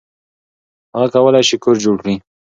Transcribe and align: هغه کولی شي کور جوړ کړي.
هغه 0.93 1.07
کولی 1.21 1.41
شي 1.47 1.55
کور 1.63 1.75
جوړ 1.83 1.95
کړي. 2.01 2.15